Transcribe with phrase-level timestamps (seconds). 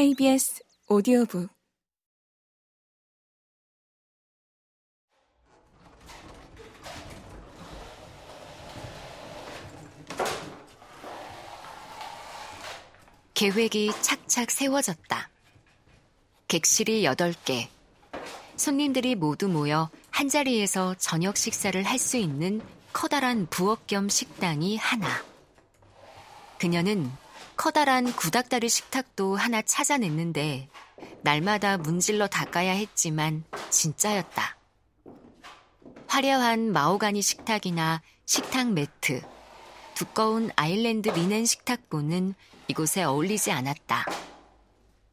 [0.00, 1.50] KBS 오디오북
[13.34, 15.28] 계획이 착착 세워졌다.
[16.48, 17.68] 객실이 8개.
[18.56, 22.62] 손님들이 모두 모여 한자리에서 저녁 식사를 할 수 있는
[22.94, 25.22] 커다란 부엌 겸 식당이 하나.
[26.58, 27.12] 그녀는
[27.60, 30.70] 커다란 구닥다리 식탁도 하나 찾아냈는데
[31.20, 34.56] 날마다 문질러 닦아야 했지만 진짜였다.
[36.06, 39.20] 화려한 마오가니 식탁이나 식탁 매트,
[39.94, 42.32] 두꺼운 아일랜드 리넨 식탁보는
[42.68, 44.06] 이곳에 어울리지 않았다.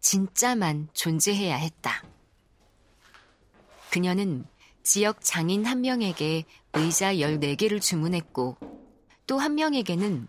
[0.00, 2.02] 진짜만 존재해야 했다.
[3.92, 4.44] 그녀는
[4.82, 8.56] 지역 장인 한 명에게 의자 14개를 주문했고
[9.28, 10.26] 또 한 명에게는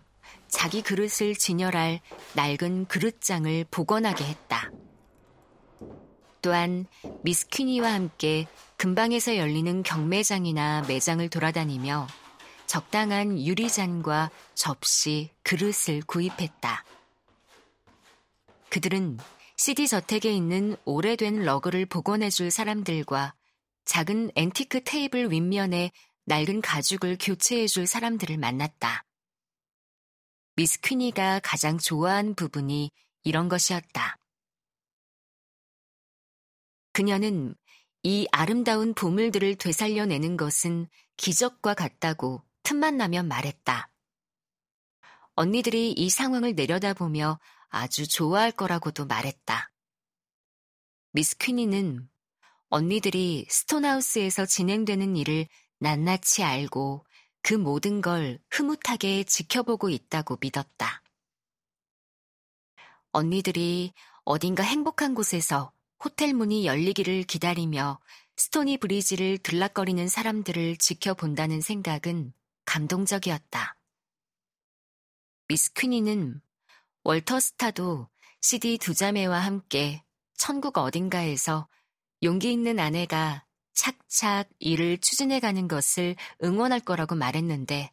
[0.54, 2.00] 자기 그릇을 진열할
[2.34, 4.70] 낡은 그릇장을 복원하게 했다.
[6.42, 6.86] 또한
[7.24, 12.06] 미스 퀴니와 함께 근방에서 열리는 경매장이나 매장을 돌아다니며
[12.66, 16.84] 적당한 유리잔과 접시, 그릇을 구입했다.
[18.70, 19.18] 그들은
[19.56, 23.34] CD 저택에 있는 오래된 러그를 복원해줄 사람들과
[23.86, 25.90] 작은 앤티크 테이블 윗면에
[26.26, 29.04] 낡은 가죽을 교체해줄 사람들을 만났다.
[30.56, 32.92] 미스 퀴니가 가장 좋아한 부분이
[33.24, 34.18] 이런 것이었다.
[36.92, 37.56] 그녀는
[38.04, 43.90] 이 아름다운 보물들을 되살려내는 것은 기적과 같다고 틈만 나면 말했다.
[45.34, 49.72] 언니들이 이 상황을 내려다보며 아주 좋아할 거라고도 말했다.
[51.10, 52.08] 미스 퀴니는
[52.68, 55.48] 언니들이 스톤하우스에서 진행되는 일을
[55.80, 57.04] 낱낱이 알고
[57.46, 61.02] 그 모든 걸 흐뭇하게 지켜보고 있다고 믿었다.
[63.12, 63.92] 언니들이
[64.24, 65.70] 어딘가 행복한 곳에서
[66.02, 68.00] 호텔 문이 열리기를 기다리며
[68.38, 72.32] 스토니 브리지를 들락거리는 사람들을 지켜본다는 생각은
[72.64, 73.76] 감동적이었다.
[75.46, 76.40] 미스 퀴니는
[77.02, 78.08] 월터 스타도
[78.40, 80.02] CD 두 자매와 함께
[80.32, 81.68] 천국 어딘가에서
[82.22, 83.43] 용기 있는 아내가
[83.74, 87.90] 착착 일을 추진해 가는 것을 응원할 거라고 말했는데,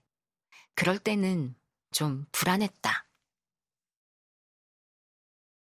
[0.75, 1.55] 그럴 때는
[1.91, 3.07] 좀 불안했다.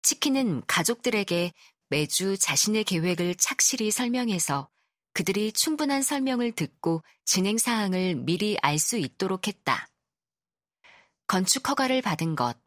[0.01, 1.53] 치킨은 가족들에게
[1.89, 4.69] 매주 자신의 계획을 착실히 설명해서
[5.13, 9.87] 그들이 충분한 설명을 듣고 진행 사항을 미리 알 수 있도록 했다.
[11.27, 12.57] 건축 허가를 받은 것,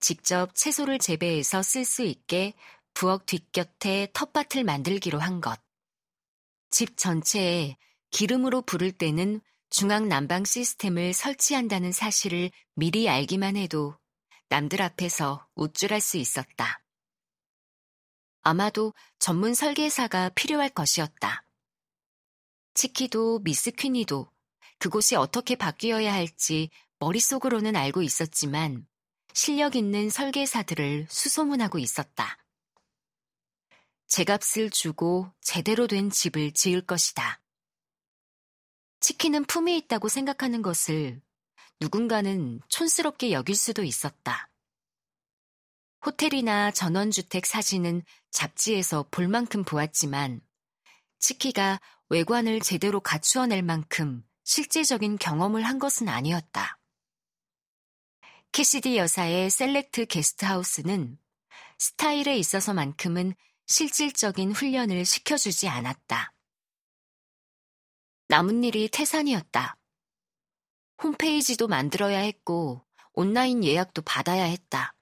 [0.00, 2.54] 직접 채소를 재배해서 쓸 수 있게
[2.94, 5.60] 부엌 뒷곁에 텃밭을 만들기로 한 것.
[6.72, 7.76] 집 전체에
[8.10, 13.96] 기름으로 부를 때는 중앙 난방 시스템을 설치한다는 사실을 미리 알기만 해도
[14.48, 16.82] 남들 앞에서 우쭐할 수 있었다.
[18.40, 21.44] 아마도 전문 설계사가 필요할 것이었다.
[22.74, 24.30] 치키도 미스 퀸이도
[24.78, 28.86] 그곳이 어떻게 바뀌어야 할지 머릿속으로는 알고 있었지만
[29.34, 32.41] 실력 있는 설계사들을 수소문하고 있었다.
[34.12, 37.40] 제값을 주고 제대로 된 집을 지을 것이다.
[39.00, 41.22] 치킨은 품이 있다고 생각하는 것을
[41.80, 44.50] 누군가는 촌스럽게 여길 수도 있었다.
[46.04, 50.42] 호텔이나 전원주택 사진은 잡지에서 볼 만큼 보았지만
[51.18, 51.80] 치키가
[52.10, 56.78] 외관을 제대로 갖추어낼 만큼 실제적인 경험을 한 것은 아니었다.
[58.52, 61.18] 캐시디 여사의 셀렉트 게스트하우스는
[61.78, 63.34] 스타일에 있어서만큼은
[63.66, 66.32] 실질적인 훈련을 시켜주지 않았다.
[68.28, 69.76] 남은 일이 태산이었다.
[71.02, 74.94] 홈페이지도 만들어야 했고 온라인 예약도 받아야 했다.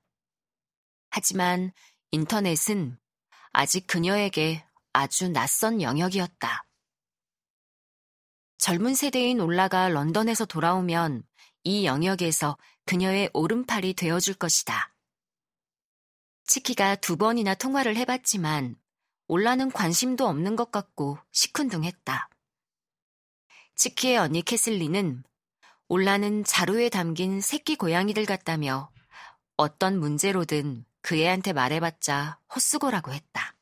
[1.10, 1.72] 하지만
[2.10, 2.98] 인터넷은
[3.52, 6.66] 아직 그녀에게 아주 낯선 영역이었다.
[8.58, 11.24] 젊은 세대인 올라가 런던에서 돌아오면
[11.64, 14.89] 이 영역에서 그녀의 오른팔이 되어줄 것이다.
[16.50, 18.74] 치키가 두 번이나 통화를 해봤지만
[19.28, 22.28] 올라는 관심도 없는 것 같고 시큰둥했다.
[23.76, 25.22] 치키의 언니 캐슬리는
[25.86, 28.90] 올라는 자루에 담긴 새끼 고양이들 같다며
[29.56, 33.54] 어떤 문제로든 그 애한테 말해봤자 헛수고라고 했다.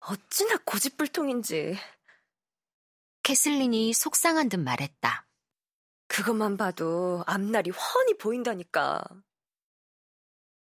[0.00, 1.78] 어찌나 고집불통인지.
[3.22, 5.26] 캐슬린이 속상한 듯 말했다.
[6.08, 9.02] 그것만 봐도 앞날이 훤히 보인다니까.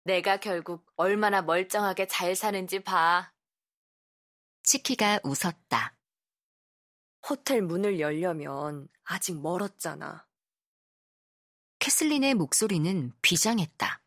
[0.03, 3.31] 내가 결국 얼마나 멀쩡하게 잘 사는지 봐.
[4.63, 5.95] 치키가 웃었다.
[7.27, 10.27] 호텔 문을 열려면 아직 멀었잖아.
[11.79, 14.01] 캐슬린의 목소리는 비장했다.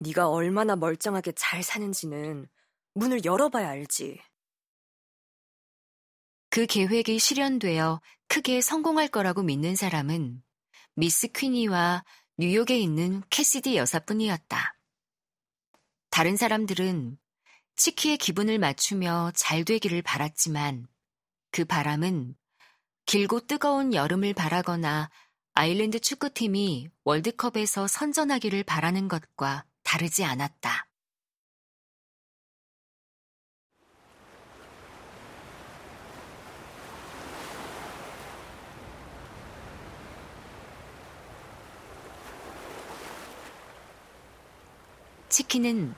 [0.00, 2.48] 네가 얼마나 멀쩡하게 잘 사는지는
[2.94, 4.20] 문을 열어봐야 알지.
[6.48, 10.42] 그 계획이 실현되어 크게 성공할 거라고 믿는 사람은
[10.94, 12.04] 미스 퀸이와
[12.38, 14.79] 뉴욕에 있는 캐시디 여사뿐이었다.
[16.10, 17.16] 다른 사람들은
[17.76, 20.86] 치키의 기분을 맞추며 잘 되기를 바랐지만
[21.50, 22.34] 그 바람은
[23.06, 25.10] 길고 뜨거운 여름을 바라거나
[25.54, 30.89] 아일랜드 축구팀이 월드컵에서 선전하기를 바라는 것과 다르지 않았다.
[45.40, 45.94] 치킨은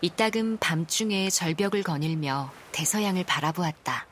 [0.00, 4.06] 이따금 밤중에 절벽을 거닐며 대서양을 바라보았다.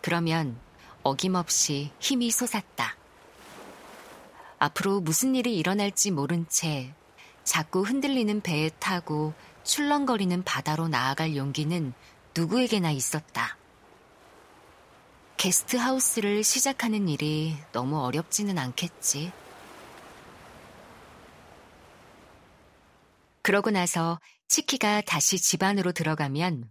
[0.00, 0.58] 그러면
[1.04, 2.96] 어김없이 힘이 솟았다.
[4.58, 6.92] 앞으로 무슨 일이 일어날지 모른 채
[7.44, 9.32] 자꾸 흔들리는 배에 타고
[9.62, 11.92] 출렁거리는 바다로 나아갈 용기는
[12.36, 13.56] 누구에게나 있었다.
[15.36, 19.30] 게스트 하우스를 시작하는 일이 너무 어렵지는 않겠지.
[23.42, 26.70] 그러고 나서 치키가 다시 집 안으로 들어가면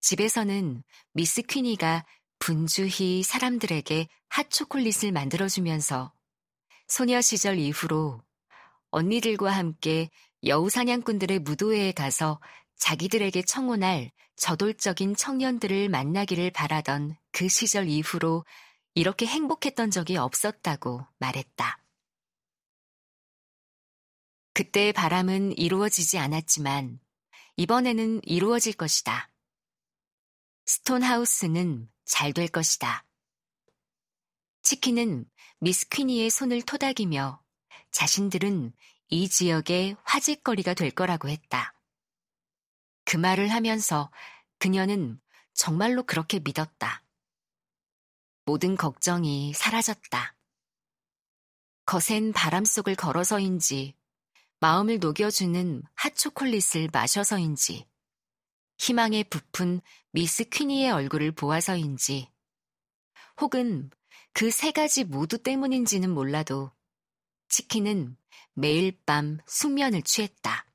[0.00, 0.82] 집에서는
[1.12, 2.04] 미스 퀸이가
[2.38, 6.12] 분주히 사람들에게 핫초콜릿을 만들어주면서
[6.86, 8.22] 소녀 시절 이후로
[8.90, 10.10] 언니들과 함께
[10.44, 12.40] 여우 사냥꾼들의 무도회에 가서
[12.76, 18.44] 자기들에게 청혼할 저돌적인 청년들을 만나기를 바라던 그 시절 이후로
[18.94, 21.78] 이렇게 행복했던 적이 없었다고 말했다.
[24.56, 26.98] 그때의 바람은 이루어지지 않았지만
[27.58, 29.30] 이번에는 이루어질 것이다.
[30.64, 33.04] 스톤하우스는 잘 될 것이다.
[34.62, 37.44] 치킨은 미스 퀴니의 손을 토닥이며
[37.90, 38.72] 자신들은
[39.08, 41.78] 이 지역의 화제거리가 될 거라고 했다.
[43.04, 44.10] 그 말을 하면서
[44.58, 45.20] 그녀는
[45.52, 47.04] 정말로 그렇게 믿었다.
[48.46, 50.34] 모든 걱정이 사라졌다.
[51.84, 53.94] 거센 바람 속을 걸어서인지
[54.60, 57.86] 마음을 녹여주는 핫초콜릿을 마셔서인지
[58.78, 59.80] 희망에 부푼
[60.12, 62.30] 미스 퀴니의 얼굴을 보아서인지
[63.40, 63.90] 혹은
[64.32, 66.70] 그 세 가지 모두 때문인지는 몰라도
[67.48, 68.16] 치킨은
[68.52, 70.66] 매일 밤 숙면을 취했다.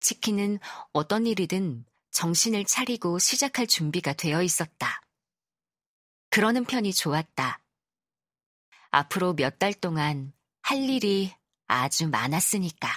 [0.00, 0.58] 치킨은
[0.92, 5.02] 어떤 일이든 정신을 차리고 시작할 준비가 되어 있었다.
[6.30, 7.60] 그러는 편이 좋았다.
[8.90, 10.32] 앞으로 몇 달 동안
[10.62, 11.34] 할 일이
[11.68, 12.88] 아주 많았으니까.